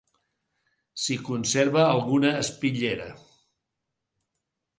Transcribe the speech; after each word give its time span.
S'hi 1.01 1.17
conserva 1.27 1.83
alguna 1.89 2.33
espitllera. 2.39 3.07